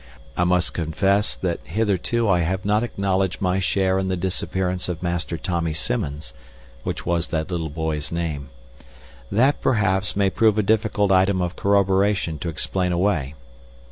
[0.35, 5.03] I must confess that hitherto I have not acknowledged my share in the disappearance of
[5.03, 6.33] Master Tommy Simmons,
[6.81, 8.49] which was that little boy's name.
[9.31, 13.35] That, perhaps, may prove a difficult item of corroboration to explain away.